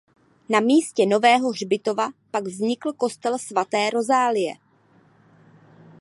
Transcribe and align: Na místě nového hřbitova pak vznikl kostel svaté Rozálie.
Na 0.49 0.59
místě 0.59 1.05
nového 1.05 1.49
hřbitova 1.51 2.09
pak 2.31 2.43
vznikl 2.43 2.93
kostel 2.93 3.37
svaté 3.39 3.89
Rozálie. 3.89 4.53